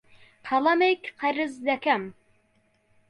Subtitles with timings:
[0.47, 2.03] قەڵەمێک قەرز دەکەم.